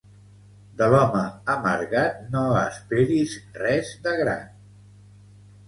[0.79, 1.21] De l'home
[1.57, 4.59] amargat no esperis res de grat